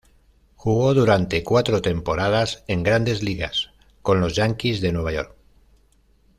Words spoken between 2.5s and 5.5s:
en "Grandes Ligas" con los Yanquis de Nueva York.